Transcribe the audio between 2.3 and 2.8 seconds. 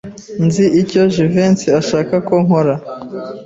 nkora.